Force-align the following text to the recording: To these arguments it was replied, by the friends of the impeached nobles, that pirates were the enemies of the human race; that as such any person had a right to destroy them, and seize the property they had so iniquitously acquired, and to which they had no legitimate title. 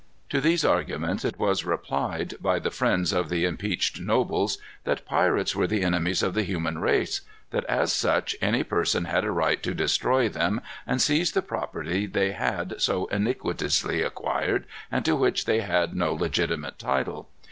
To 0.31 0.41
these 0.41 0.65
arguments 0.65 1.23
it 1.23 1.37
was 1.37 1.63
replied, 1.63 2.33
by 2.41 2.57
the 2.57 2.71
friends 2.71 3.13
of 3.13 3.29
the 3.29 3.45
impeached 3.45 3.99
nobles, 4.01 4.57
that 4.83 5.05
pirates 5.05 5.55
were 5.55 5.67
the 5.67 5.83
enemies 5.83 6.23
of 6.23 6.33
the 6.33 6.41
human 6.41 6.79
race; 6.79 7.21
that 7.51 7.65
as 7.65 7.93
such 7.93 8.35
any 8.41 8.63
person 8.63 9.05
had 9.05 9.23
a 9.23 9.29
right 9.31 9.61
to 9.61 9.75
destroy 9.75 10.27
them, 10.27 10.59
and 10.87 10.99
seize 11.03 11.33
the 11.33 11.43
property 11.43 12.07
they 12.07 12.31
had 12.31 12.81
so 12.81 13.05
iniquitously 13.11 14.01
acquired, 14.01 14.65
and 14.91 15.05
to 15.05 15.15
which 15.15 15.45
they 15.45 15.59
had 15.59 15.95
no 15.95 16.15
legitimate 16.15 16.79
title. 16.79 17.29